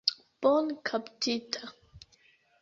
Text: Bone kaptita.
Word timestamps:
Bone 0.41 0.73
kaptita. 0.85 1.61